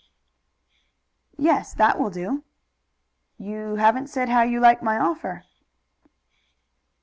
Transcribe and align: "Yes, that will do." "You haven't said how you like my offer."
"Yes, 1.37 1.75
that 1.75 1.99
will 1.99 2.09
do." 2.09 2.43
"You 3.37 3.75
haven't 3.75 4.07
said 4.07 4.29
how 4.29 4.41
you 4.41 4.59
like 4.59 4.81
my 4.81 4.97
offer." 4.97 5.43